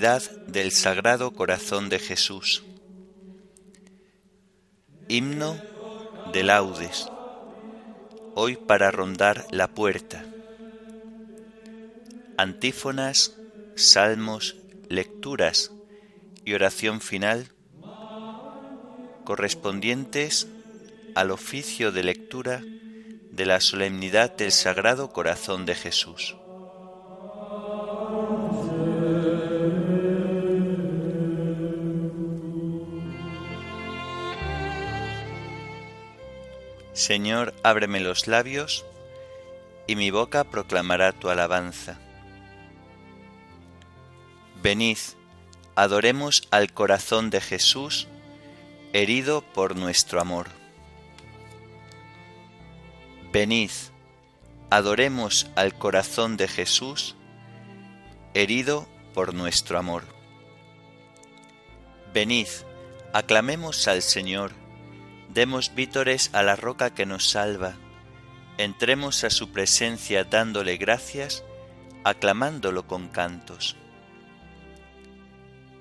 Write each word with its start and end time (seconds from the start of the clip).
Del 0.00 0.72
Sagrado 0.72 1.32
Corazón 1.32 1.90
de 1.90 1.98
Jesús. 1.98 2.62
Himno 5.08 5.60
de 6.32 6.42
laudes. 6.42 7.06
Hoy 8.34 8.56
para 8.56 8.90
rondar 8.90 9.46
la 9.50 9.68
puerta. 9.68 10.24
Antífonas, 12.38 13.36
salmos, 13.74 14.56
lecturas 14.88 15.70
y 16.46 16.54
oración 16.54 17.02
final 17.02 17.52
correspondientes 19.26 20.48
al 21.14 21.30
oficio 21.30 21.92
de 21.92 22.04
lectura 22.04 22.62
de 23.32 23.44
la 23.44 23.60
solemnidad 23.60 24.34
del 24.34 24.50
Sagrado 24.50 25.12
Corazón 25.12 25.66
de 25.66 25.74
Jesús. 25.74 26.39
Señor, 37.00 37.54
ábreme 37.62 37.98
los 37.98 38.26
labios, 38.26 38.84
y 39.86 39.96
mi 39.96 40.10
boca 40.10 40.44
proclamará 40.44 41.12
tu 41.12 41.30
alabanza. 41.30 41.98
Venid, 44.62 44.98
adoremos 45.76 46.46
al 46.50 46.74
corazón 46.74 47.30
de 47.30 47.40
Jesús, 47.40 48.06
herido 48.92 49.40
por 49.40 49.76
nuestro 49.76 50.20
amor. 50.20 50.48
Venid, 53.32 53.70
adoremos 54.68 55.46
al 55.56 55.72
corazón 55.72 56.36
de 56.36 56.48
Jesús, 56.48 57.16
herido 58.34 58.86
por 59.14 59.32
nuestro 59.32 59.78
amor. 59.78 60.04
Venid, 62.12 62.48
aclamemos 63.14 63.88
al 63.88 64.02
Señor, 64.02 64.52
Demos 65.32 65.76
vítores 65.76 66.30
a 66.32 66.42
la 66.42 66.56
roca 66.56 66.92
que 66.92 67.06
nos 67.06 67.30
salva, 67.30 67.76
entremos 68.58 69.22
a 69.22 69.30
su 69.30 69.52
presencia 69.52 70.24
dándole 70.24 70.76
gracias, 70.76 71.44
aclamándolo 72.02 72.88
con 72.88 73.06
cantos. 73.06 73.76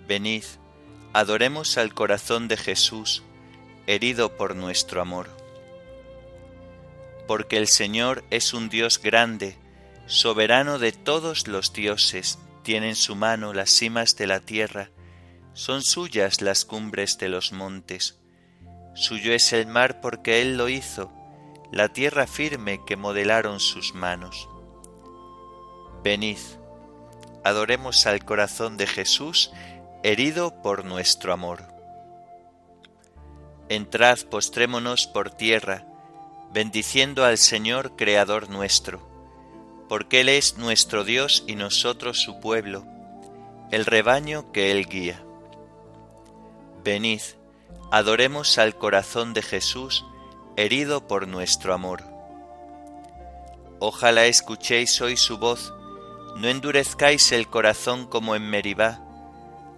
Venid, 0.08 0.44
adoremos 1.14 1.80
al 1.80 1.96
corazón 1.96 2.48
de 2.48 2.58
Jesús, 2.58 3.24
herido 3.88 4.38
por 4.38 4.56
nuestro 4.56 5.02
amor. 5.02 5.36
Porque 7.28 7.58
el 7.58 7.68
Señor 7.68 8.24
es 8.30 8.54
un 8.54 8.70
Dios 8.70 9.02
grande, 9.02 9.58
soberano 10.06 10.78
de 10.78 10.92
todos 10.92 11.48
los 11.48 11.74
dioses, 11.74 12.38
tiene 12.62 12.90
en 12.90 12.96
su 12.96 13.16
mano 13.16 13.54
las 13.54 13.72
cimas 13.72 14.16
de 14.16 14.28
la 14.28 14.42
tierra, 14.42 14.92
son 15.54 15.82
suyas 15.82 16.44
las 16.44 16.66
cumbres 16.66 17.18
de 17.18 17.30
los 17.30 17.52
montes 17.52 18.20
Suyo 19.00 19.32
es 19.34 19.54
el 19.54 19.66
mar 19.66 20.02
porque 20.02 20.42
Él 20.42 20.58
lo 20.58 20.68
hizo, 20.68 21.10
la 21.72 21.88
tierra 21.88 22.28
firme 22.28 22.84
que 22.86 22.98
modelaron 22.98 23.62
sus 23.62 23.94
manos. 23.96 24.50
Venid, 26.04 26.38
adoremos 27.46 28.06
al 28.08 28.26
corazón 28.26 28.76
de 28.76 28.88
Jesús, 28.88 29.54
herido 30.04 30.62
por 30.62 30.84
nuestro 30.84 31.32
amor. 31.32 31.64
Entrad, 33.70 34.20
postrémonos 34.30 35.08
por 35.08 35.30
tierra, 35.30 35.86
bendiciendo 36.52 37.24
al 37.24 37.38
Señor 37.38 37.96
Creador 37.96 38.50
nuestro, 38.50 39.00
porque 39.88 40.20
Él 40.20 40.28
es 40.28 40.58
nuestro 40.58 41.06
Dios 41.06 41.46
y 41.48 41.56
nosotros 41.56 42.20
su 42.20 42.42
pueblo, 42.42 42.84
el 43.72 43.86
rebaño 43.86 44.52
que 44.52 44.72
Él 44.72 44.88
guía. 44.88 45.24
Venid, 46.84 47.22
adoremos 47.92 48.58
al 48.58 48.76
corazón 48.76 49.34
de 49.34 49.42
Jesús 49.42 50.06
herido 50.56 51.08
por 51.08 51.28
nuestro 51.28 51.74
amor. 51.74 52.04
Ojalá 53.80 54.26
escuchéis 54.26 55.00
hoy 55.02 55.16
su 55.16 55.38
voz, 55.38 55.74
no 56.36 56.48
endurezcáis 56.48 57.32
el 57.32 57.48
corazón 57.48 58.06
como 58.06 58.36
en 58.36 58.50
Meribá, 58.50 59.00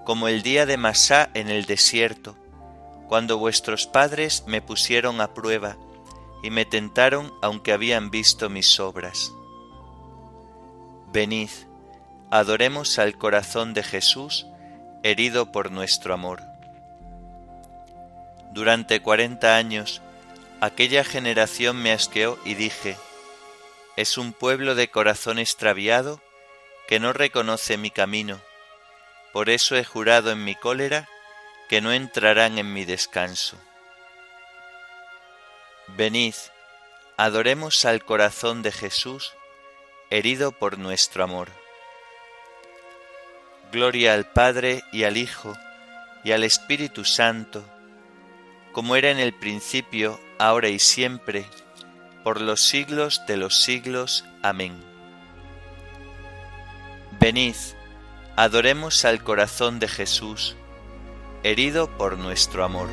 como 0.06 0.28
el 0.28 0.42
día 0.42 0.66
de 0.66 0.78
Masá 0.78 1.30
en 1.34 1.50
el 1.50 1.66
desierto, 1.66 2.36
cuando 3.08 3.38
vuestros 3.38 3.86
padres 3.88 4.44
me 4.48 4.62
pusieron 4.62 5.22
a 5.22 5.34
prueba 5.34 5.78
y 6.44 6.50
me 6.50 6.66
tentaron 6.66 7.32
aunque 7.42 7.74
habían 7.74 8.10
visto 8.10 8.50
mis 8.50 8.80
obras. 8.80 9.32
Venid, 11.14 11.50
adoremos 12.32 12.98
al 12.98 13.18
corazón 13.18 13.74
de 13.74 13.84
Jesús 13.84 14.48
herido 15.04 15.52
por 15.52 15.72
nuestro 15.72 16.14
amor. 16.14 16.51
Durante 18.52 19.02
cuarenta 19.02 19.56
años 19.56 20.02
aquella 20.60 21.04
generación 21.04 21.82
me 21.82 21.92
asqueó 21.92 22.38
y 22.46 22.54
dije, 22.56 22.98
es 23.98 24.18
un 24.18 24.34
pueblo 24.34 24.76
de 24.76 24.90
corazón 24.90 25.40
extraviado 25.40 26.22
que 26.88 27.00
no 27.00 27.14
reconoce 27.14 27.78
mi 27.78 27.92
camino. 27.92 28.42
Por 29.34 29.50
eso 29.50 29.76
he 29.78 29.84
jurado 29.84 30.32
en 30.32 30.44
mi 30.44 30.56
cólera 30.56 31.08
que 31.70 31.82
no 31.82 31.94
entrarán 31.94 32.58
en 32.58 32.74
mi 32.74 32.84
descanso. 32.84 33.58
Venid, 35.88 36.36
adoremos 37.18 37.86
al 37.86 38.04
corazón 38.04 38.62
de 38.62 38.72
Jesús, 38.72 39.34
herido 40.10 40.52
por 40.52 40.78
nuestro 40.78 41.24
amor. 41.24 41.50
Gloria 43.72 44.14
al 44.14 44.26
Padre 44.26 44.84
y 44.92 45.06
al 45.06 45.16
Hijo 45.16 45.58
y 46.26 46.34
al 46.34 46.44
Espíritu 46.44 47.06
Santo, 47.06 47.66
como 48.72 48.96
era 48.96 49.12
en 49.12 49.20
el 49.20 49.34
principio, 49.34 50.20
ahora 50.40 50.70
y 50.70 50.80
siempre, 50.80 51.46
por 52.24 52.40
los 52.40 52.62
siglos 52.62 53.22
de 53.28 53.38
los 53.38 53.62
siglos. 53.62 54.26
Amén. 54.42 54.74
Venid, 57.20 57.56
adoremos 58.36 59.06
al 59.06 59.24
corazón 59.24 59.80
de 59.80 59.88
Jesús, 59.88 60.56
herido 61.44 61.90
por 61.98 62.18
nuestro 62.18 62.64
amor. 62.64 62.88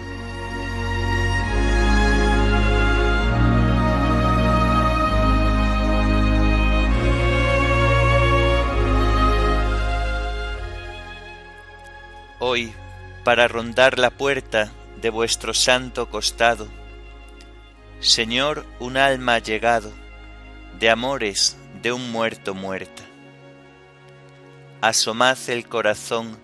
Hoy, 12.40 12.72
para 13.24 13.48
rondar 13.48 13.98
la 13.98 14.10
puerta 14.10 14.72
de 15.00 15.10
vuestro 15.10 15.54
santo 15.54 16.10
costado. 16.10 16.68
Señor, 18.00 18.66
un 18.80 18.96
alma 18.96 19.38
llegado, 19.38 19.92
de 20.78 20.90
amores 20.90 21.56
de 21.82 21.92
un 21.92 22.10
muerto 22.10 22.54
muerta. 22.54 23.02
Asomad 24.80 25.38
el 25.48 25.68
corazón, 25.68 26.38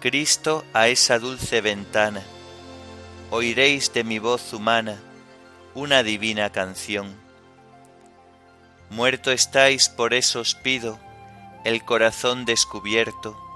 Cristo, 0.00 0.64
a 0.72 0.88
esa 0.88 1.18
dulce 1.18 1.60
ventana. 1.60 2.22
Oiréis 3.30 3.92
de 3.92 4.04
mi 4.04 4.18
voz 4.18 4.52
humana 4.52 4.98
una 5.74 6.02
divina 6.02 6.50
canción. 6.50 7.14
Muerto 8.90 9.30
estáis, 9.30 9.88
por 9.88 10.14
eso 10.14 10.40
os 10.40 10.54
pido 10.54 10.98
el 11.64 11.84
corazón 11.84 12.44
descubierto 12.44 13.47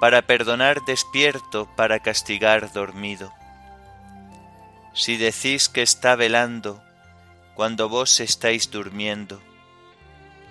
para 0.00 0.22
perdonar 0.22 0.82
despierto, 0.86 1.68
para 1.76 2.00
castigar 2.00 2.72
dormido. 2.72 3.32
Si 4.94 5.18
decís 5.18 5.68
que 5.68 5.82
está 5.82 6.16
velando, 6.16 6.82
cuando 7.54 7.90
vos 7.90 8.18
estáis 8.18 8.70
durmiendo, 8.70 9.42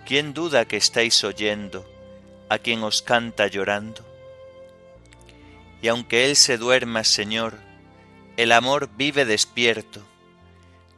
¿quién 0.06 0.36
duda 0.36 0.66
que 0.66 0.78
estáis 0.78 1.24
oyendo 1.24 1.84
a 2.48 2.60
quien 2.60 2.84
os 2.84 3.02
canta 3.02 3.48
llorando? 3.48 4.06
Y 5.82 5.88
aunque 5.88 6.26
él 6.26 6.36
se 6.36 6.58
duerma, 6.58 7.04
Señor, 7.04 7.58
el 8.38 8.52
amor 8.52 8.90
vive 8.96 9.26
despierto, 9.26 10.06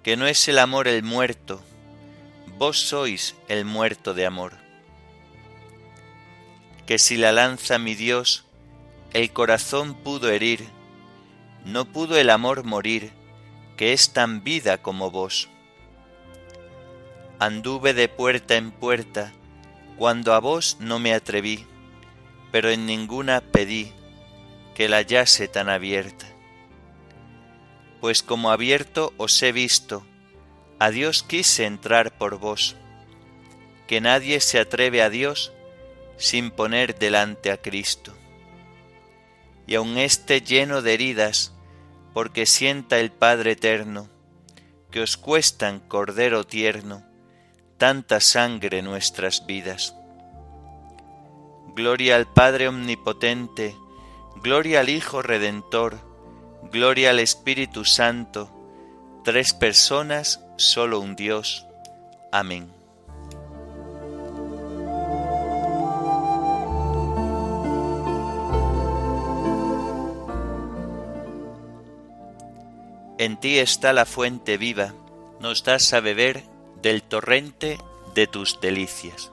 que 0.04 0.18
no 0.18 0.28
es 0.28 0.46
el 0.50 0.60
amor 0.60 0.90
el 0.90 1.04
muerto, 1.04 1.62
vos 2.58 2.78
sois 2.78 3.34
el 3.48 3.64
muerto 3.64 4.14
de 4.14 4.26
amor 4.26 4.71
que 6.92 7.00
si 7.00 7.16
la 7.16 7.32
lanza 7.32 7.80
mi 7.80 7.96
Dios 7.96 8.44
el 9.14 9.32
corazón 9.32 9.94
pudo 9.96 10.30
herir, 10.30 10.68
no 11.64 11.86
pudo 11.86 12.18
el 12.18 12.30
amor 12.30 12.66
morir, 12.66 13.14
que 13.78 13.94
es 13.94 14.12
tan 14.12 14.44
vida 14.44 14.82
como 14.82 15.10
vos. 15.10 15.48
Anduve 17.40 17.94
de 17.94 18.10
puerta 18.10 18.58
en 18.58 18.72
puerta, 18.72 19.32
cuando 19.98 20.34
a 20.34 20.42
vos 20.42 20.76
no 20.82 21.00
me 21.00 21.14
atreví, 21.14 21.66
pero 22.52 22.70
en 22.70 22.86
ninguna 22.86 23.40
pedí 23.40 23.94
que 24.76 24.90
la 24.90 24.98
hallase 24.98 25.48
tan 25.48 25.70
abierta. 25.70 26.26
Pues 28.02 28.22
como 28.22 28.52
abierto 28.52 29.14
os 29.16 29.42
he 29.42 29.54
visto, 29.54 30.06
a 30.78 30.90
Dios 30.90 31.24
quise 31.24 31.64
entrar 31.64 32.18
por 32.18 32.38
vos, 32.38 32.76
que 33.88 34.02
nadie 34.02 34.42
se 34.42 34.60
atreve 34.60 35.02
a 35.02 35.10
Dios 35.10 35.54
sin 36.22 36.52
poner 36.52 37.00
delante 37.00 37.52
a 37.52 37.58
Cristo. 37.58 38.14
Y 39.66 39.76
aun 39.76 39.98
esté 39.98 40.42
lleno 40.42 40.84
de 40.84 40.94
heridas, 40.94 41.52
porque 42.14 42.46
sienta 42.46 43.00
el 43.00 43.12
Padre 43.12 43.54
eterno, 43.54 44.08
que 44.92 45.02
os 45.02 45.18
cuestan, 45.18 45.80
Cordero 45.80 46.46
tierno, 46.46 47.04
tanta 47.78 48.20
sangre 48.20 48.84
nuestras 48.84 49.48
vidas. 49.48 49.96
Gloria 51.76 52.18
al 52.18 52.32
Padre 52.32 52.68
Omnipotente, 52.68 53.76
gloria 54.44 54.82
al 54.82 54.90
Hijo 54.90 55.24
Redentor, 55.24 55.98
gloria 56.72 57.10
al 57.10 57.20
Espíritu 57.20 57.84
Santo, 57.84 58.52
tres 59.24 59.54
personas, 59.54 60.46
solo 60.58 61.00
un 61.00 61.16
Dios. 61.16 61.66
Amén. 62.32 62.81
En 73.22 73.38
ti 73.38 73.60
está 73.60 73.94
la 73.94 74.08
fuente 74.08 74.58
viva, 74.58 74.96
nos 75.40 75.64
das 75.64 75.94
a 75.94 76.00
beber 76.00 76.44
del 76.82 77.04
torrente 77.04 77.78
de 78.16 78.26
tus 78.26 78.60
delicias. 78.62 79.32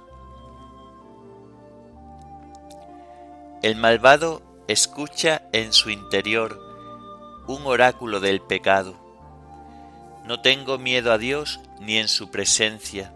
El 3.63 3.77
malvado 3.77 4.43
escucha 4.69 5.41
en 5.55 5.73
su 5.73 5.89
interior 5.89 6.61
un 7.47 7.65
oráculo 7.65 8.21
del 8.21 8.43
pecado. 8.43 8.95
No 10.27 10.43
tengo 10.43 10.77
miedo 10.77 11.11
a 11.11 11.17
Dios 11.17 11.59
ni 11.81 11.97
en 11.97 12.09
su 12.09 12.31
presencia, 12.31 13.15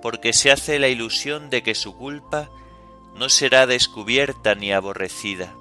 porque 0.00 0.32
se 0.32 0.50
hace 0.50 0.78
la 0.78 0.88
ilusión 0.88 1.50
de 1.50 1.62
que 1.62 1.74
su 1.74 1.94
culpa 1.94 2.48
no 3.16 3.28
será 3.28 3.66
descubierta 3.66 4.54
ni 4.54 4.72
aborrecida. 4.72 5.57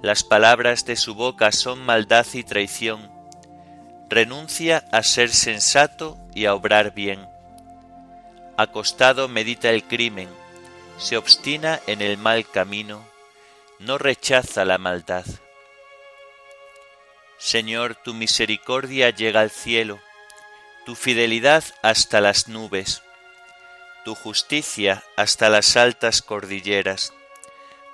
Las 0.00 0.22
palabras 0.22 0.84
de 0.84 0.94
su 0.94 1.16
boca 1.16 1.50
son 1.50 1.84
maldad 1.84 2.24
y 2.32 2.44
traición. 2.44 3.10
Renuncia 4.08 4.84
a 4.92 5.02
ser 5.02 5.30
sensato 5.30 6.16
y 6.34 6.46
a 6.46 6.54
obrar 6.54 6.94
bien. 6.94 7.28
Acostado 8.56 9.26
medita 9.26 9.70
el 9.70 9.82
crimen, 9.82 10.28
se 10.98 11.16
obstina 11.16 11.80
en 11.88 12.00
el 12.00 12.16
mal 12.16 12.48
camino, 12.48 13.04
no 13.80 13.98
rechaza 13.98 14.64
la 14.64 14.78
maldad. 14.78 15.26
Señor, 17.36 17.96
tu 17.96 18.14
misericordia 18.14 19.10
llega 19.10 19.40
al 19.40 19.50
cielo, 19.50 19.98
tu 20.86 20.94
fidelidad 20.94 21.64
hasta 21.82 22.20
las 22.20 22.46
nubes, 22.46 23.02
tu 24.04 24.14
justicia 24.14 25.02
hasta 25.16 25.48
las 25.48 25.76
altas 25.76 26.22
cordilleras 26.22 27.12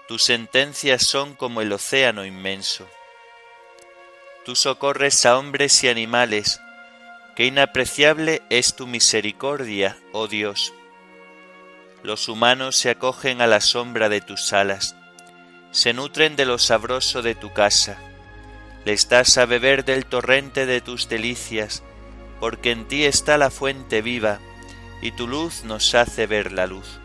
tus 0.06 0.22
sentencias 0.22 1.06
son 1.06 1.34
como 1.34 1.62
el 1.62 1.72
océano 1.72 2.26
inmenso. 2.26 2.86
Tú 4.44 4.54
socorres 4.54 5.24
a 5.24 5.38
hombres 5.38 5.82
y 5.82 5.88
animales, 5.88 6.60
qué 7.34 7.46
inapreciable 7.46 8.42
es 8.50 8.76
tu 8.76 8.86
misericordia, 8.86 9.96
oh 10.12 10.28
Dios. 10.28 10.74
Los 12.02 12.28
humanos 12.28 12.76
se 12.76 12.90
acogen 12.90 13.40
a 13.40 13.46
la 13.46 13.62
sombra 13.62 14.10
de 14.10 14.20
tus 14.20 14.52
alas, 14.52 14.94
se 15.70 15.94
nutren 15.94 16.36
de 16.36 16.44
lo 16.44 16.58
sabroso 16.58 17.22
de 17.22 17.34
tu 17.34 17.54
casa, 17.54 17.96
les 18.84 19.08
das 19.08 19.38
a 19.38 19.46
beber 19.46 19.86
del 19.86 20.04
torrente 20.04 20.66
de 20.66 20.82
tus 20.82 21.08
delicias, 21.08 21.82
porque 22.40 22.72
en 22.72 22.86
ti 22.86 23.06
está 23.06 23.38
la 23.38 23.50
fuente 23.50 24.02
viva, 24.02 24.38
y 25.00 25.12
tu 25.12 25.26
luz 25.26 25.64
nos 25.64 25.94
hace 25.94 26.26
ver 26.26 26.52
la 26.52 26.66
luz 26.66 27.00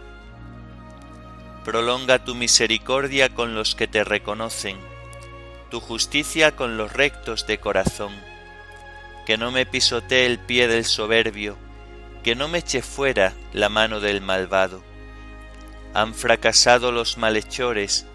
prolonga 1.69 2.24
tu 2.24 2.33
misericordia 2.33 3.30
con 3.30 3.54
los 3.54 3.75
que 3.75 3.88
te 3.88 4.04
reconocen, 4.04 4.75
tu 5.69 5.80
justicia 5.80 6.56
con 6.56 6.77
los 6.77 6.92
rectos 6.92 7.45
de 7.45 7.60
corazón. 7.60 8.12
Que 9.27 9.38
no 9.38 9.51
me 9.51 9.68
pisotee 9.68 10.25
el 10.25 10.39
pie 10.39 10.68
del 10.68 10.83
soberbio, 10.83 11.57
que 12.24 12.33
no 12.33 12.48
me 12.48 12.57
eche 12.57 12.81
fuera 12.81 13.33
la 13.54 13.69
mano 13.69 14.00
del 14.00 14.19
malvado. 14.19 14.81
Han 15.94 16.16
fracasado 16.16 16.92
los 16.92 17.19
malhechores, 17.19 18.07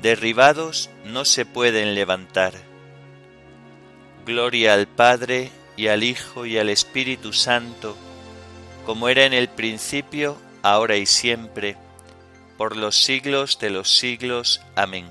derribados 0.00 0.88
no 1.04 1.26
se 1.26 1.44
pueden 1.44 1.94
levantar. 1.94 2.54
Gloria 4.24 4.72
al 4.72 4.86
Padre 4.86 5.50
y 5.76 5.88
al 5.88 6.02
Hijo 6.02 6.46
y 6.46 6.56
al 6.56 6.70
Espíritu 6.70 7.34
Santo, 7.34 7.94
como 8.86 9.10
era 9.10 9.26
en 9.26 9.34
el 9.34 9.48
principio, 9.50 10.38
ahora 10.62 10.96
y 10.96 11.04
siempre, 11.04 11.76
por 12.56 12.76
los 12.76 12.96
siglos 13.02 13.58
de 13.58 13.70
los 13.70 13.98
siglos. 13.98 14.62
Amén. 14.74 15.10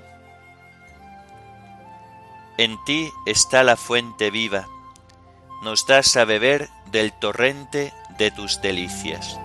En 2.57 2.77
ti 2.85 3.11
está 3.25 3.63
la 3.63 3.75
fuente 3.75 4.31
viva, 4.31 4.67
nos 5.61 5.85
das 5.87 6.15
a 6.15 6.25
beber 6.25 6.69
del 6.91 7.11
torrente 7.11 7.93
de 8.17 8.31
tus 8.31 8.61
delicias. 8.61 9.37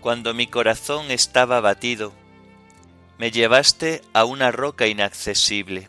Cuando 0.00 0.32
mi 0.32 0.46
corazón 0.46 1.10
estaba 1.10 1.60
batido, 1.60 2.12
me 3.18 3.30
llevaste 3.30 4.02
a 4.14 4.24
una 4.24 4.50
roca 4.50 4.86
inaccesible 4.86 5.88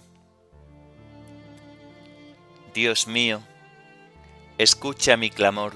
Dios 2.74 3.06
mío, 3.06 3.42
escucha 4.58 5.18
mi 5.18 5.30
clamor, 5.30 5.74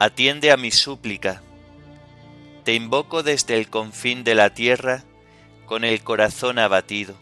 atiende 0.00 0.50
a 0.50 0.56
mi 0.56 0.72
súplica. 0.72 1.40
Te 2.64 2.74
invoco 2.74 3.22
desde 3.22 3.56
el 3.56 3.70
confín 3.70 4.24
de 4.24 4.34
la 4.34 4.50
tierra 4.54 5.04
con 5.66 5.84
el 5.84 6.02
corazón 6.02 6.58
abatido. 6.58 7.14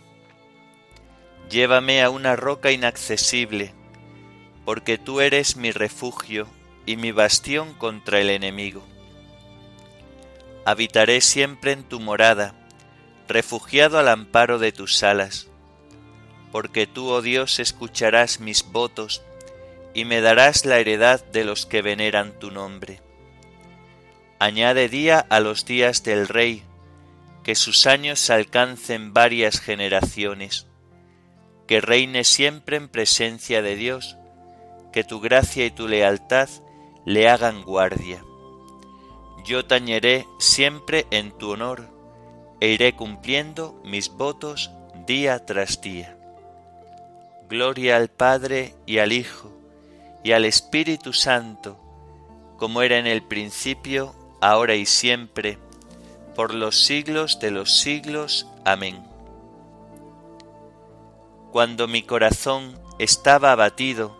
Llévame 1.51 2.03
a 2.03 2.09
una 2.09 2.35
roca 2.35 2.71
inaccesible, 2.71 3.75
porque 4.65 4.97
tú 4.97 5.21
eres 5.21 5.57
mi 5.57 5.71
refugio 5.71 6.49
y 6.87 6.97
mi 6.97 7.13
bastión 7.13 7.75
contra 7.75 8.21
el 8.21 8.31
enemigo. 8.31 8.83
Habitaré 10.65 11.21
siempre 11.21 11.73
en 11.73 11.85
tu 11.85 12.01
morada, 12.01 12.55
refugiado 13.29 13.99
al 13.99 14.09
amparo 14.09 14.59
de 14.59 14.73
tus 14.73 15.03
alas 15.03 15.51
porque 16.57 16.87
tú, 16.87 17.11
oh 17.11 17.21
Dios, 17.21 17.59
escucharás 17.59 18.41
mis 18.41 18.73
votos 18.73 19.21
y 19.93 20.07
me 20.07 20.23
darás 20.23 20.65
la 20.65 20.79
heredad 20.79 21.23
de 21.23 21.45
los 21.45 21.67
que 21.67 21.83
veneran 21.83 22.33
tu 22.39 22.51
nombre. 22.51 23.03
Añade 24.39 24.89
día 24.89 25.19
a 25.19 25.41
los 25.41 25.67
días 25.67 26.03
del 26.03 26.27
Rey, 26.27 26.63
que 27.43 27.57
sus 27.57 27.87
años 27.87 28.31
alcancen 28.31 29.13
varias 29.13 29.61
generaciones, 29.61 30.67
que 31.67 31.83
reine 31.83 32.25
siempre 32.25 32.79
en 32.79 32.89
presencia 32.89 33.61
de 33.61 33.77
Dios, 33.77 34.17
que 34.95 35.05
tu 35.05 35.21
gracia 35.21 35.67
y 35.67 35.71
tu 35.71 35.87
lealtad 35.89 36.49
le 37.05 37.29
hagan 37.29 37.65
guardia. 37.65 38.25
Yo 39.45 39.67
tañeré 39.67 40.27
siempre 40.39 41.07
en 41.11 41.37
tu 41.37 41.51
honor 41.51 41.91
e 42.61 42.69
iré 42.69 42.95
cumpliendo 42.95 43.79
mis 43.85 44.09
votos 44.09 44.71
día 45.07 45.45
tras 45.45 45.83
día. 45.83 46.16
Gloria 47.49 47.97
al 47.97 48.09
Padre 48.09 48.75
y 48.87 48.99
al 48.99 49.13
Hijo 49.13 49.53
y 50.25 50.33
al 50.33 50.45
Espíritu 50.45 51.13
Santo, 51.13 51.79
como 52.57 52.83
era 52.83 52.99
en 52.99 53.07
el 53.07 53.23
principio, 53.23 54.15
ahora 54.41 54.75
y 54.75 54.87
siempre, 54.87 55.59
por 56.35 56.53
los 56.53 56.85
siglos 56.85 57.39
de 57.39 57.53
los 57.53 57.79
siglos. 57.79 58.47
Amén. 58.65 59.05
Cuando 61.53 61.87
mi 61.87 62.03
corazón 62.03 62.79
estaba 62.99 63.53
abatido, 63.53 64.17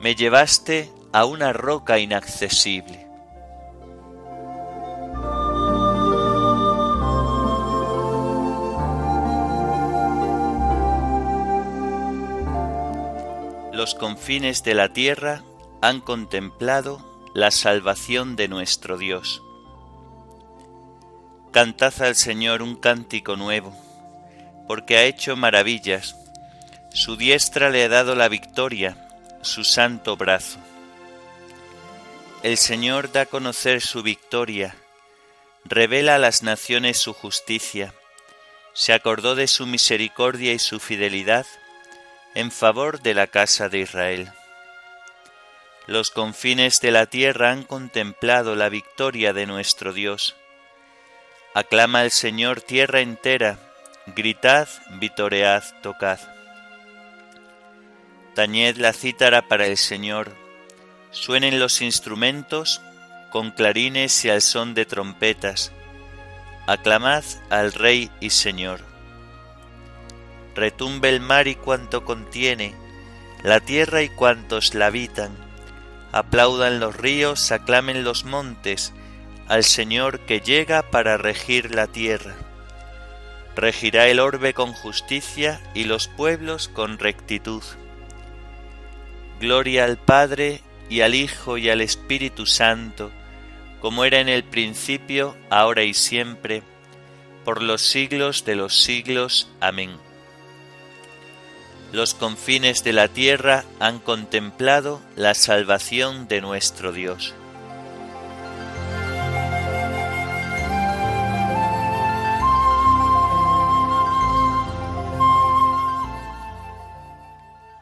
me 0.00 0.14
llevaste 0.14 0.90
a 1.12 1.24
una 1.24 1.52
roca 1.52 1.98
inaccesible 1.98 3.07
los 13.88 13.94
confines 13.94 14.64
de 14.64 14.74
la 14.74 14.92
tierra 14.92 15.42
han 15.80 16.02
contemplado 16.02 17.02
la 17.32 17.50
salvación 17.50 18.36
de 18.36 18.46
nuestro 18.46 18.98
Dios. 18.98 19.42
Cantad 21.52 22.02
al 22.02 22.14
Señor 22.14 22.60
un 22.60 22.76
cántico 22.76 23.36
nuevo, 23.36 23.74
porque 24.66 24.98
ha 24.98 25.04
hecho 25.04 25.36
maravillas. 25.36 26.16
Su 26.92 27.16
diestra 27.16 27.70
le 27.70 27.82
ha 27.84 27.88
dado 27.88 28.14
la 28.14 28.28
victoria, 28.28 29.08
su 29.40 29.64
santo 29.64 30.18
brazo. 30.18 30.58
El 32.42 32.58
Señor 32.58 33.10
da 33.10 33.22
a 33.22 33.26
conocer 33.26 33.80
su 33.80 34.02
victoria, 34.02 34.76
revela 35.64 36.16
a 36.16 36.18
las 36.18 36.42
naciones 36.42 36.98
su 36.98 37.14
justicia, 37.14 37.94
se 38.74 38.92
acordó 38.92 39.34
de 39.34 39.46
su 39.46 39.64
misericordia 39.64 40.52
y 40.52 40.58
su 40.58 40.78
fidelidad 40.78 41.46
en 42.34 42.50
favor 42.50 43.00
de 43.00 43.14
la 43.14 43.26
casa 43.26 43.68
de 43.68 43.78
Israel. 43.78 44.32
Los 45.86 46.10
confines 46.10 46.80
de 46.80 46.90
la 46.90 47.06
tierra 47.06 47.50
han 47.50 47.62
contemplado 47.62 48.54
la 48.54 48.68
victoria 48.68 49.32
de 49.32 49.46
nuestro 49.46 49.92
Dios. 49.92 50.36
Aclama 51.54 52.00
al 52.00 52.10
Señor 52.10 52.60
tierra 52.60 53.00
entera, 53.00 53.58
gritad, 54.06 54.68
vitoread, 55.00 55.62
tocad. 55.82 56.18
Tañed 58.34 58.76
la 58.76 58.92
cítara 58.92 59.48
para 59.48 59.66
el 59.66 59.78
Señor, 59.78 60.32
suenen 61.10 61.58
los 61.58 61.80
instrumentos 61.80 62.82
con 63.30 63.50
clarines 63.50 64.24
y 64.24 64.30
al 64.30 64.42
son 64.42 64.74
de 64.74 64.84
trompetas. 64.84 65.72
Aclamad 66.66 67.24
al 67.50 67.72
Rey 67.72 68.10
y 68.20 68.30
Señor. 68.30 68.87
Retumbe 70.58 71.08
el 71.08 71.20
mar 71.20 71.46
y 71.46 71.54
cuanto 71.54 72.04
contiene, 72.04 72.74
la 73.44 73.60
tierra 73.60 74.02
y 74.02 74.08
cuantos 74.08 74.74
la 74.74 74.86
habitan. 74.86 75.30
Aplaudan 76.10 76.80
los 76.80 76.96
ríos, 76.96 77.52
aclamen 77.52 78.02
los 78.02 78.24
montes, 78.24 78.92
al 79.46 79.62
Señor 79.62 80.18
que 80.26 80.40
llega 80.40 80.82
para 80.90 81.16
regir 81.16 81.72
la 81.76 81.86
tierra. 81.86 82.34
Regirá 83.54 84.08
el 84.08 84.18
orbe 84.18 84.52
con 84.52 84.72
justicia 84.72 85.60
y 85.74 85.84
los 85.84 86.08
pueblos 86.08 86.66
con 86.66 86.98
rectitud. 86.98 87.62
Gloria 89.38 89.84
al 89.84 89.96
Padre 89.96 90.62
y 90.88 91.02
al 91.02 91.14
Hijo 91.14 91.56
y 91.56 91.70
al 91.70 91.80
Espíritu 91.82 92.46
Santo, 92.46 93.12
como 93.80 94.04
era 94.04 94.18
en 94.18 94.28
el 94.28 94.42
principio, 94.42 95.36
ahora 95.50 95.84
y 95.84 95.94
siempre, 95.94 96.64
por 97.44 97.62
los 97.62 97.80
siglos 97.80 98.44
de 98.44 98.56
los 98.56 98.74
siglos. 98.74 99.52
Amén. 99.60 100.07
Los 101.92 102.14
confines 102.14 102.84
de 102.84 102.92
la 102.92 103.08
tierra 103.08 103.64
han 103.80 103.98
contemplado 103.98 105.00
la 105.16 105.34
salvación 105.34 106.28
de 106.28 106.42
nuestro 106.42 106.92
Dios. 106.92 107.34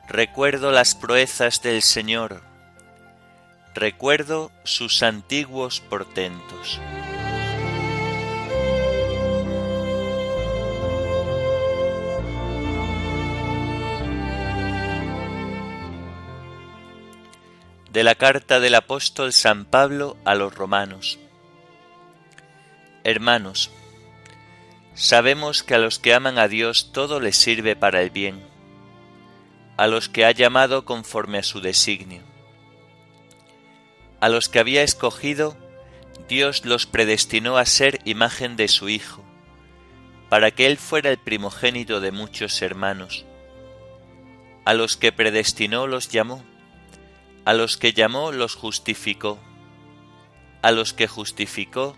Recuerdo 0.08 0.70
las 0.70 0.94
proezas 0.94 1.60
del 1.62 1.82
Señor, 1.82 2.40
recuerdo 3.74 4.50
sus 4.64 5.02
antiguos 5.02 5.80
portentos. 5.80 6.80
De 17.96 18.04
la 18.04 18.14
carta 18.14 18.60
del 18.60 18.74
apóstol 18.74 19.32
San 19.32 19.64
Pablo 19.64 20.18
a 20.26 20.34
los 20.34 20.54
romanos. 20.54 21.18
Hermanos, 23.04 23.70
sabemos 24.92 25.62
que 25.62 25.76
a 25.76 25.78
los 25.78 25.98
que 25.98 26.12
aman 26.12 26.36
a 26.36 26.46
Dios 26.46 26.92
todo 26.92 27.20
les 27.20 27.38
sirve 27.38 27.74
para 27.74 28.02
el 28.02 28.10
bien 28.10 28.44
a 29.78 29.86
los 29.86 30.10
que 30.10 30.26
ha 30.26 30.30
llamado 30.30 30.84
conforme 30.84 31.38
a 31.38 31.42
su 31.42 31.62
designio. 31.62 32.20
A 34.20 34.28
los 34.28 34.50
que 34.50 34.58
había 34.58 34.82
escogido, 34.82 35.56
Dios 36.28 36.66
los 36.66 36.84
predestinó 36.84 37.56
a 37.56 37.64
ser 37.64 38.00
imagen 38.04 38.56
de 38.56 38.68
su 38.68 38.90
Hijo, 38.90 39.24
para 40.28 40.50
que 40.50 40.66
Él 40.66 40.76
fuera 40.76 41.08
el 41.08 41.16
primogénito 41.16 42.02
de 42.02 42.12
muchos 42.12 42.60
hermanos. 42.60 43.24
A 44.66 44.74
los 44.74 44.98
que 44.98 45.12
predestinó 45.12 45.86
los 45.86 46.10
llamó, 46.10 46.44
a 47.46 47.54
los 47.54 47.76
que 47.76 47.92
llamó 47.92 48.32
los 48.32 48.56
justificó, 48.56 49.38
a 50.62 50.72
los 50.72 50.92
que 50.92 51.06
justificó 51.06 51.96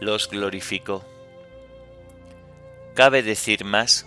los 0.00 0.28
glorificó. 0.28 1.04
¿Cabe 2.96 3.22
decir 3.22 3.64
más? 3.64 4.06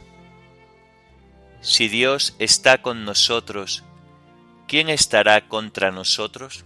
Si 1.61 1.87
Dios 1.87 2.35
está 2.39 2.81
con 2.81 3.05
nosotros, 3.05 3.85
¿quién 4.67 4.89
estará 4.89 5.47
contra 5.47 5.91
nosotros? 5.91 6.65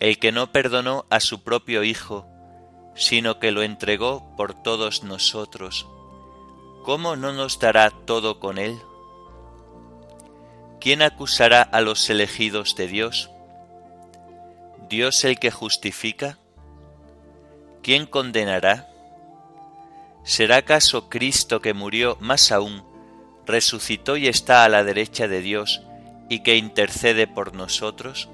El 0.00 0.18
que 0.18 0.32
no 0.32 0.50
perdonó 0.50 1.06
a 1.10 1.20
su 1.20 1.44
propio 1.44 1.84
Hijo, 1.84 2.26
sino 2.96 3.38
que 3.38 3.52
lo 3.52 3.62
entregó 3.62 4.34
por 4.36 4.52
todos 4.52 5.04
nosotros, 5.04 5.86
¿cómo 6.82 7.14
no 7.14 7.32
nos 7.32 7.60
dará 7.60 7.90
todo 7.90 8.40
con 8.40 8.58
él? 8.58 8.76
¿Quién 10.84 11.00
acusará 11.00 11.62
a 11.62 11.80
los 11.80 12.10
elegidos 12.10 12.76
de 12.76 12.86
Dios? 12.86 13.30
¿Dios 14.90 15.24
el 15.24 15.38
que 15.38 15.50
justifica? 15.50 16.36
¿Quién 17.82 18.04
condenará? 18.04 18.90
¿Será 20.24 20.58
acaso 20.58 21.08
Cristo 21.08 21.62
que 21.62 21.72
murió 21.72 22.18
más 22.20 22.52
aún? 22.52 22.84
resucitó 23.46 24.18
y 24.18 24.28
está 24.28 24.62
a 24.62 24.68
la 24.68 24.84
derecha 24.84 25.26
de 25.26 25.40
Dios 25.40 25.80
y 26.28 26.40
que 26.40 26.58
intercede 26.58 27.26
por 27.26 27.54
nosotros? 27.54 28.28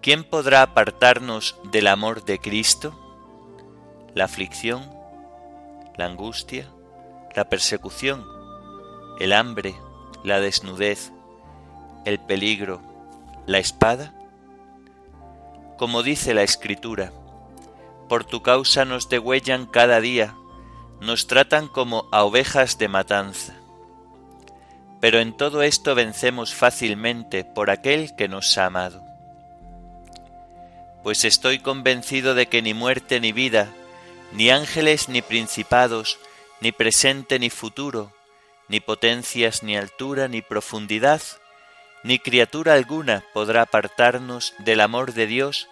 ¿Quién 0.00 0.24
podrá 0.24 0.62
apartarnos 0.62 1.54
del 1.70 1.86
amor 1.86 2.24
de 2.24 2.40
Cristo? 2.40 2.98
¿La 4.12 4.24
aflicción? 4.24 4.90
¿La 5.96 6.06
angustia? 6.06 6.68
¿La 7.36 7.48
persecución? 7.48 8.26
¿El 9.20 9.32
hambre? 9.32 9.76
¿La 10.26 10.40
desnudez? 10.40 11.12
¿El 12.04 12.18
peligro? 12.18 12.82
¿La 13.46 13.58
espada? 13.58 14.12
Como 15.78 16.02
dice 16.02 16.34
la 16.34 16.42
Escritura, 16.42 17.12
por 18.08 18.24
tu 18.24 18.42
causa 18.42 18.84
nos 18.84 19.08
degüellan 19.08 19.66
cada 19.66 20.00
día 20.00 20.34
nos 21.00 21.28
tratan 21.28 21.68
como 21.68 22.08
a 22.10 22.24
ovejas 22.24 22.76
de 22.76 22.88
matanza. 22.88 23.54
Pero 25.00 25.20
en 25.20 25.36
todo 25.36 25.62
esto 25.62 25.94
vencemos 25.94 26.52
fácilmente 26.52 27.44
por 27.44 27.70
aquel 27.70 28.16
que 28.16 28.26
nos 28.26 28.58
ha 28.58 28.66
amado. 28.66 29.04
Pues 31.04 31.24
estoy 31.24 31.60
convencido 31.60 32.34
de 32.34 32.46
que 32.46 32.62
ni 32.62 32.74
muerte 32.74 33.20
ni 33.20 33.30
vida, 33.30 33.68
ni 34.32 34.50
ángeles 34.50 35.08
ni 35.08 35.22
principados, 35.22 36.18
ni 36.60 36.72
presente 36.72 37.38
ni 37.38 37.48
futuro, 37.48 38.15
ni 38.68 38.80
potencias 38.80 39.62
ni 39.62 39.76
altura 39.76 40.28
ni 40.28 40.42
profundidad, 40.42 41.22
ni 42.02 42.18
criatura 42.18 42.74
alguna 42.74 43.24
podrá 43.32 43.62
apartarnos 43.62 44.54
del 44.58 44.80
amor 44.80 45.12
de 45.12 45.26
Dios 45.26 45.68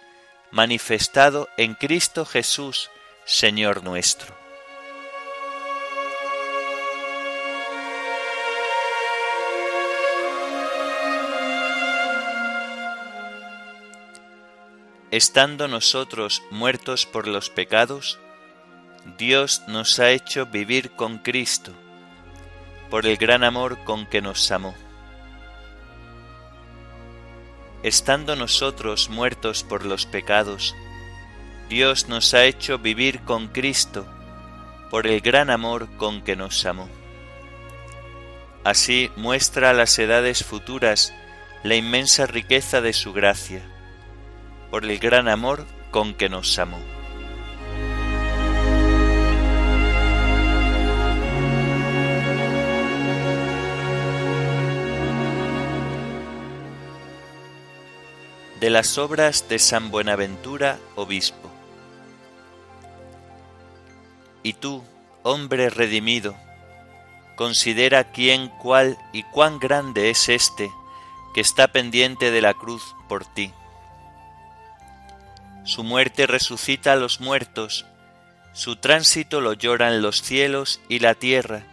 manifestado 0.51 1.49
en 1.57 1.73
Cristo 1.73 2.25
Jesús, 2.25 2.89
Señor 3.25 3.83
nuestro. 3.83 4.35
Estando 15.11 15.69
nosotros 15.69 16.43
muertos 16.51 17.05
por 17.05 17.27
los 17.27 17.49
pecados, 17.49 18.19
Dios 19.17 19.61
nos 19.67 19.99
ha 19.99 20.11
hecho 20.11 20.45
vivir 20.45 20.91
con 20.91 21.19
Cristo, 21.19 21.71
por 22.89 23.05
el 23.05 23.17
gran 23.17 23.43
amor 23.43 23.83
con 23.83 24.05
que 24.05 24.21
nos 24.21 24.51
amó. 24.51 24.75
Estando 27.83 28.35
nosotros 28.35 29.09
muertos 29.09 29.63
por 29.63 29.85
los 29.85 30.05
pecados, 30.05 30.75
Dios 31.69 32.07
nos 32.09 32.33
ha 32.33 32.45
hecho 32.45 32.79
vivir 32.79 33.21
con 33.21 33.47
Cristo, 33.47 34.05
por 34.89 35.07
el 35.07 35.21
gran 35.21 35.49
amor 35.49 35.87
con 35.97 36.21
que 36.21 36.35
nos 36.35 36.65
amó. 36.65 36.89
Así 38.63 39.11
muestra 39.15 39.69
a 39.69 39.73
las 39.73 39.97
edades 39.99 40.43
futuras 40.43 41.13
la 41.63 41.75
inmensa 41.75 42.25
riqueza 42.25 42.81
de 42.81 42.93
su 42.93 43.13
gracia 43.13 43.61
por 44.69 44.83
el 44.83 44.99
gran 44.99 45.27
amor 45.27 45.65
con 45.91 46.13
que 46.13 46.27
nos 46.27 46.59
amó. 46.59 46.94
De 58.59 58.69
las 58.69 58.97
obras 58.97 59.49
de 59.49 59.59
San 59.59 59.91
Buenaventura, 59.91 60.79
obispo. 60.95 61.51
Y 64.43 64.53
tú, 64.53 64.83
hombre 65.23 65.69
redimido, 65.69 66.35
considera 67.35 68.11
quién, 68.11 68.47
cuál 68.47 68.97
y 69.11 69.23
cuán 69.23 69.59
grande 69.59 70.09
es 70.09 70.29
éste 70.29 70.71
que 71.33 71.41
está 71.41 71.67
pendiente 71.67 72.31
de 72.31 72.41
la 72.41 72.53
cruz 72.53 72.95
por 73.09 73.25
ti. 73.25 73.51
Su 75.65 75.83
muerte 75.83 76.27
resucita 76.27 76.93
a 76.93 76.95
los 76.95 77.19
muertos, 77.19 77.85
su 78.53 78.77
tránsito 78.77 79.41
lo 79.41 79.51
lloran 79.51 80.01
los 80.01 80.21
cielos 80.21 80.79
y 80.87 80.99
la 80.99 81.13
tierra, 81.13 81.63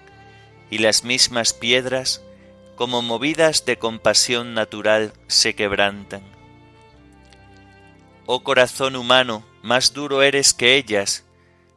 y 0.69 0.79
las 0.79 1.05
mismas 1.05 1.53
piedras, 1.53 2.23
como 2.75 3.03
movidas 3.03 3.65
de 3.67 3.79
compasión 3.79 4.55
natural, 4.55 5.13
se 5.29 5.55
quebrantan. 5.55 6.32
Oh 8.27 8.45
corazón 8.45 8.97
humano, 8.97 9.45
más 9.63 9.93
duro 9.93 10.23
eres 10.23 10.55
que 10.55 10.77
ellas, 10.77 11.25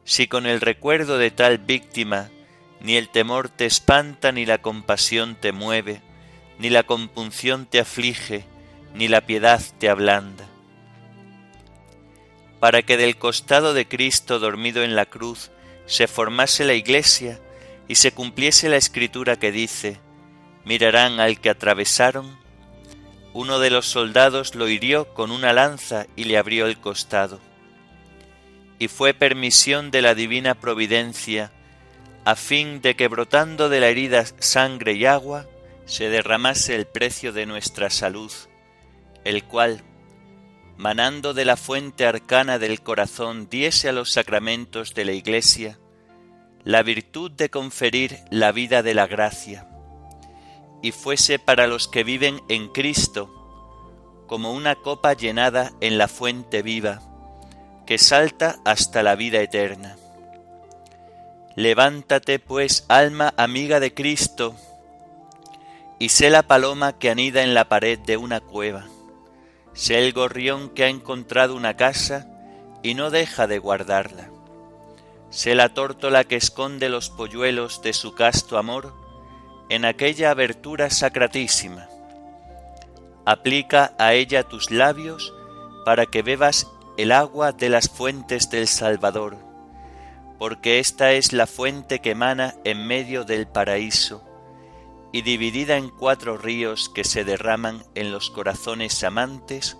si 0.04 0.28
con 0.28 0.46
el 0.46 0.60
recuerdo 0.60 1.18
de 1.18 1.30
tal 1.30 1.58
víctima 1.58 2.30
ni 2.80 2.96
el 2.96 3.08
temor 3.08 3.48
te 3.48 3.66
espanta 3.66 4.30
ni 4.30 4.46
la 4.46 4.58
compasión 4.58 5.34
te 5.34 5.50
mueve, 5.50 6.02
ni 6.58 6.70
la 6.70 6.84
compunción 6.84 7.66
te 7.66 7.80
aflige, 7.80 8.44
ni 8.94 9.08
la 9.08 9.22
piedad 9.22 9.60
te 9.78 9.88
ablanda. 9.88 10.46
Para 12.60 12.82
que 12.82 12.96
del 12.96 13.16
costado 13.18 13.74
de 13.74 13.88
Cristo 13.88 14.38
dormido 14.38 14.84
en 14.84 14.94
la 14.94 15.06
cruz 15.06 15.50
se 15.86 16.06
formase 16.06 16.64
la 16.64 16.74
iglesia 16.74 17.40
y 17.88 17.96
se 17.96 18.12
cumpliese 18.12 18.68
la 18.68 18.76
escritura 18.76 19.36
que 19.36 19.50
dice, 19.50 19.98
mirarán 20.64 21.18
al 21.18 21.40
que 21.40 21.50
atravesaron, 21.50 22.38
uno 23.36 23.58
de 23.58 23.68
los 23.68 23.84
soldados 23.84 24.54
lo 24.54 24.66
hirió 24.66 25.12
con 25.12 25.30
una 25.30 25.52
lanza 25.52 26.06
y 26.16 26.24
le 26.24 26.38
abrió 26.38 26.66
el 26.66 26.80
costado. 26.80 27.38
Y 28.78 28.88
fue 28.88 29.12
permisión 29.12 29.90
de 29.90 30.00
la 30.00 30.14
divina 30.14 30.54
providencia 30.54 31.52
a 32.24 32.34
fin 32.34 32.80
de 32.80 32.96
que 32.96 33.08
brotando 33.08 33.68
de 33.68 33.80
la 33.80 33.88
herida 33.88 34.24
sangre 34.38 34.94
y 34.94 35.04
agua, 35.04 35.46
se 35.84 36.08
derramase 36.08 36.74
el 36.74 36.86
precio 36.86 37.34
de 37.34 37.44
nuestra 37.44 37.90
salud, 37.90 38.32
el 39.22 39.44
cual, 39.44 39.82
manando 40.78 41.34
de 41.34 41.44
la 41.44 41.58
fuente 41.58 42.06
arcana 42.06 42.58
del 42.58 42.80
corazón, 42.80 43.48
diese 43.50 43.90
a 43.90 43.92
los 43.92 44.12
sacramentos 44.12 44.94
de 44.94 45.04
la 45.04 45.12
Iglesia 45.12 45.78
la 46.64 46.82
virtud 46.82 47.30
de 47.32 47.50
conferir 47.50 48.16
la 48.30 48.50
vida 48.50 48.82
de 48.82 48.94
la 48.94 49.06
gracia, 49.06 49.68
y 50.82 50.92
fuese 50.92 51.38
para 51.38 51.66
los 51.66 51.88
que 51.88 52.04
viven 52.04 52.42
en 52.48 52.68
Cristo 52.68 53.30
como 54.26 54.52
una 54.52 54.74
copa 54.74 55.12
llenada 55.12 55.72
en 55.80 55.98
la 55.98 56.08
fuente 56.08 56.62
viva, 56.62 57.00
que 57.86 57.98
salta 57.98 58.58
hasta 58.64 59.02
la 59.02 59.14
vida 59.14 59.40
eterna. 59.40 59.96
Levántate, 61.54 62.38
pues, 62.38 62.84
alma 62.88 63.32
amiga 63.36 63.80
de 63.80 63.94
Cristo, 63.94 64.54
y 65.98 66.10
sé 66.10 66.28
la 66.28 66.42
paloma 66.42 66.98
que 66.98 67.08
anida 67.08 67.42
en 67.42 67.54
la 67.54 67.68
pared 67.68 67.98
de 67.98 68.16
una 68.16 68.40
cueva. 68.40 68.86
Sé 69.72 69.98
el 69.98 70.12
gorrión 70.12 70.70
que 70.70 70.84
ha 70.84 70.88
encontrado 70.88 71.54
una 71.54 71.76
casa 71.76 72.26
y 72.82 72.94
no 72.94 73.10
deja 73.10 73.46
de 73.46 73.58
guardarla. 73.58 74.28
Sé 75.30 75.54
la 75.54 75.72
tórtola 75.72 76.24
que 76.24 76.36
esconde 76.36 76.88
los 76.88 77.10
polluelos 77.10 77.82
de 77.82 77.92
su 77.92 78.14
casto 78.14 78.58
amor 78.58 79.05
en 79.68 79.84
aquella 79.84 80.30
abertura 80.30 80.90
sacratísima. 80.90 81.88
Aplica 83.24 83.92
a 83.98 84.14
ella 84.14 84.42
tus 84.42 84.70
labios 84.70 85.32
para 85.84 86.06
que 86.06 86.22
bebas 86.22 86.68
el 86.96 87.12
agua 87.12 87.52
de 87.52 87.68
las 87.68 87.88
fuentes 87.88 88.50
del 88.50 88.68
Salvador 88.68 89.46
porque 90.38 90.78
esta 90.78 91.12
es 91.12 91.32
la 91.32 91.46
fuente 91.46 92.00
que 92.00 92.10
emana 92.10 92.54
en 92.64 92.86
medio 92.86 93.24
del 93.24 93.46
paraíso, 93.46 94.22
y 95.12 95.22
dividida 95.22 95.76
en 95.76 95.88
cuatro 95.88 96.36
ríos 96.36 96.90
que 96.90 97.04
se 97.04 97.24
derraman 97.24 97.84
en 97.94 98.12
los 98.12 98.30
corazones 98.30 99.02
amantes, 99.02 99.78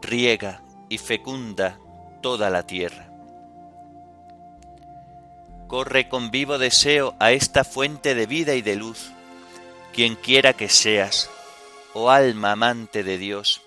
riega 0.00 0.62
y 0.88 0.98
fecunda 0.98 1.78
toda 2.22 2.48
la 2.48 2.66
tierra. 2.66 3.05
Corre 5.68 6.08
con 6.08 6.30
vivo 6.30 6.58
deseo 6.58 7.16
a 7.18 7.32
esta 7.32 7.64
fuente 7.64 8.14
de 8.14 8.26
vida 8.26 8.54
y 8.54 8.62
de 8.62 8.76
luz, 8.76 9.10
quien 9.92 10.14
quiera 10.14 10.52
que 10.52 10.68
seas, 10.68 11.28
oh 11.92 12.10
alma 12.10 12.52
amante 12.52 13.02
de 13.02 13.18
Dios, 13.18 13.62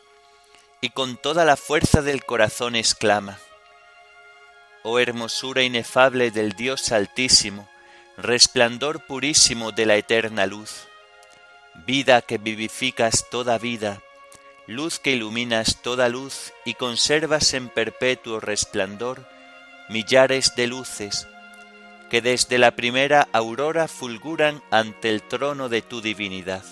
y 0.79 0.91
con 0.91 1.17
toda 1.17 1.43
la 1.43 1.57
fuerza 1.57 2.01
del 2.01 2.23
corazón 2.23 2.77
exclama, 2.77 3.37
oh 4.83 4.99
hermosura 4.99 5.63
inefable 5.63 6.31
del 6.31 6.53
Dios 6.53 6.93
Altísimo, 6.93 7.67
resplandor 8.15 9.05
purísimo 9.05 9.73
de 9.73 9.85
la 9.85 9.97
eterna 9.97 10.45
luz, 10.45 10.87
vida 11.85 12.21
que 12.21 12.37
vivificas 12.37 13.25
toda 13.29 13.57
vida, 13.57 14.01
luz 14.67 14.99
que 14.99 15.11
iluminas 15.11 15.81
toda 15.81 16.07
luz 16.07 16.53
y 16.63 16.75
conservas 16.75 17.53
en 17.53 17.67
perpetuo 17.67 18.39
resplandor 18.39 19.27
millares 19.89 20.55
de 20.55 20.67
luces, 20.67 21.27
que 22.09 22.21
desde 22.21 22.57
la 22.57 22.71
primera 22.71 23.27
aurora 23.33 23.87
fulguran 23.87 24.61
ante 24.71 25.09
el 25.09 25.21
trono 25.21 25.69
de 25.69 25.81
tu 25.81 26.01
divinidad. 26.01 26.63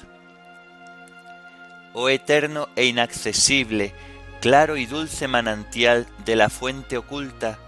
Oh 1.94 2.10
eterno 2.10 2.70
e 2.76 2.86
inaccesible, 2.86 3.94
claro 4.42 4.78
y 4.78 4.86
dulce 4.86 5.28
manantial 5.28 6.08
de 6.26 6.36
la 6.36 6.50
fuente 6.50 6.98
oculta, 6.98 7.60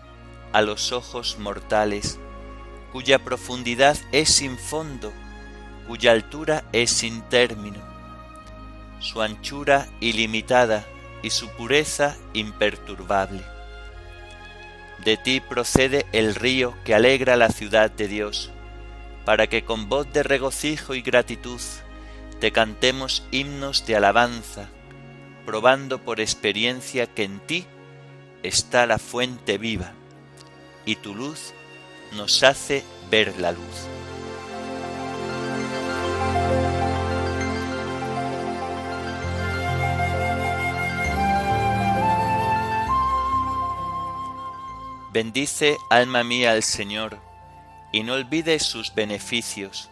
a 0.51 0.61
los 0.61 0.91
ojos 0.91 1.37
mortales, 1.37 2.19
cuya 2.91 3.19
profundidad 3.19 3.97
es 4.11 4.29
sin 4.29 4.57
fondo, 4.57 5.13
cuya 5.87 6.11
altura 6.11 6.63
es 6.71 6.89
sin 6.91 7.21
término, 7.23 7.79
su 8.99 9.21
anchura 9.21 9.87
ilimitada 9.99 10.85
y 11.21 11.29
su 11.29 11.49
pureza 11.49 12.15
imperturbable. 12.33 13.43
De 15.03 15.17
ti 15.17 15.39
procede 15.39 16.05
el 16.11 16.35
río 16.35 16.75
que 16.83 16.93
alegra 16.93 17.37
la 17.37 17.49
ciudad 17.49 17.89
de 17.89 18.07
Dios, 18.07 18.51
para 19.25 19.47
que 19.47 19.63
con 19.63 19.89
voz 19.89 20.11
de 20.11 20.23
regocijo 20.23 20.93
y 20.95 21.01
gratitud 21.01 21.61
te 22.39 22.51
cantemos 22.51 23.23
himnos 23.31 23.85
de 23.85 23.95
alabanza, 23.95 24.69
probando 25.45 25.99
por 25.99 26.19
experiencia 26.19 27.07
que 27.07 27.23
en 27.23 27.39
ti 27.39 27.65
está 28.43 28.85
la 28.85 28.97
fuente 28.97 29.57
viva 29.57 29.93
y 30.85 30.95
tu 30.95 31.15
luz 31.15 31.53
nos 32.13 32.43
hace 32.43 32.83
ver 33.11 33.39
la 33.39 33.51
luz. 33.51 33.87
Bendice, 45.21 45.77
alma 45.89 46.23
mía, 46.23 46.53
al 46.53 46.63
Señor, 46.63 47.17
y 47.91 48.03
no 48.03 48.13
olvides 48.13 48.63
sus 48.63 48.95
beneficios. 48.95 49.89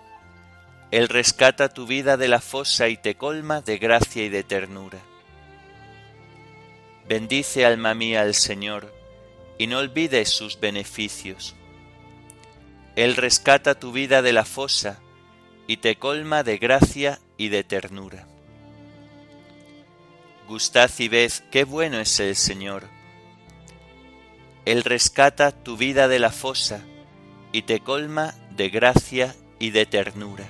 Él 0.89 1.09
rescata 1.09 1.67
tu 1.67 1.85
vida 1.85 2.15
de 2.15 2.29
la 2.29 2.39
fosa 2.39 2.87
y 2.87 2.95
te 2.95 3.15
colma 3.15 3.59
de 3.59 3.77
gracia 3.77 4.23
y 4.23 4.29
de 4.29 4.43
ternura. 4.43 4.99
Bendice, 7.09 7.65
alma 7.65 7.93
mía, 7.93 8.21
al 8.21 8.35
Señor, 8.35 8.93
y 9.57 9.67
no 9.67 9.79
olvides 9.79 10.29
sus 10.29 10.61
beneficios. 10.61 11.55
Él 12.95 13.17
rescata 13.17 13.77
tu 13.77 13.91
vida 13.91 14.21
de 14.21 14.31
la 14.31 14.45
fosa 14.45 15.01
y 15.67 15.75
te 15.75 15.97
colma 15.97 16.43
de 16.43 16.57
gracia 16.57 17.19
y 17.35 17.49
de 17.49 17.65
ternura. 17.65 18.25
Gustad 20.47 20.89
y 20.99 21.09
ved 21.09 21.33
qué 21.51 21.65
bueno 21.65 21.99
es 21.99 22.17
el 22.21 22.37
Señor. 22.37 22.96
Él 24.67 24.83
rescata 24.83 25.53
tu 25.53 25.77
vida 25.77 26.09
de 26.09 26.19
la 26.19 26.29
fosa 26.29 26.81
y 27.53 27.61
te 27.61 27.79
colma 27.79 28.33
de 28.51 28.67
gracia 28.67 29.33
y 29.59 29.69
de 29.69 29.85
ternura. 29.85 30.43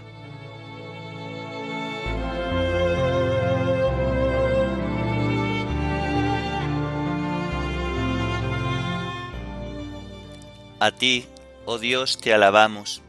A 10.79 10.89
ti, 10.89 11.27
oh 11.65 11.77
Dios, 11.77 12.17
te 12.17 12.33
alabamos. 12.33 13.03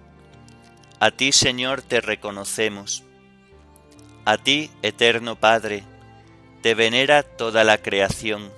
A 1.01 1.11
ti, 1.11 1.33
Señor, 1.33 1.81
te 1.81 2.03
reconocemos. 2.03 3.03
A 4.27 4.37
ti, 4.37 4.71
eterno 4.83 5.37
Padre, 5.37 5.85
te 6.61 6.75
venera 6.75 7.23
toda 7.23 7.65
la 7.65 7.79
creación. 7.79 8.58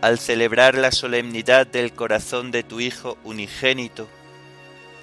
al 0.00 0.18
celebrar 0.18 0.76
la 0.76 0.92
solemnidad 0.92 1.66
del 1.66 1.92
corazón 1.92 2.50
de 2.50 2.62
tu 2.62 2.80
Hijo 2.80 3.18
unigénito, 3.24 4.08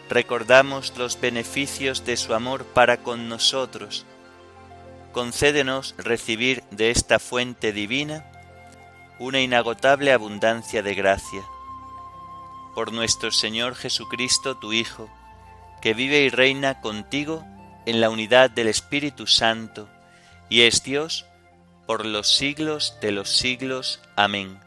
recordamos 0.10 0.98
los 0.98 1.20
beneficios 1.20 2.06
de 2.06 2.18
su 2.18 2.34
amor 2.34 2.66
para 2.66 2.98
con 2.98 3.30
nosotros. 3.30 4.06
Concédenos 5.12 5.96
recibir 5.98 6.64
de 6.72 6.92
esta 6.92 7.20
fuente 7.20 7.72
divina 7.74 8.26
una 9.20 9.42
inagotable 9.42 10.12
abundancia 10.12 10.84
de 10.84 10.96
gracia. 10.96 11.42
Por 12.76 12.94
nuestro 12.94 13.32
Señor 13.32 13.76
Jesucristo, 13.76 14.58
tu 14.58 14.74
Hijo, 14.74 15.10
que 15.82 15.94
vive 15.94 16.22
y 16.22 16.30
reina 16.30 16.82
contigo 16.82 17.44
en 17.86 18.02
la 18.02 18.10
unidad 18.10 18.50
del 18.50 18.68
Espíritu 18.68 19.28
Santo, 19.28 19.90
y 20.50 20.62
es 20.62 20.84
Dios 20.84 21.26
por 21.86 22.06
los 22.06 22.28
siglos 22.28 22.96
de 23.02 23.12
los 23.12 23.30
siglos. 23.30 24.02
Amén. 24.16 24.67